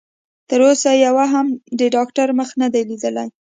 [0.49, 1.47] تر اوسه يوه هم
[1.79, 3.27] د ډاکټر مخ نه دی ليدلی.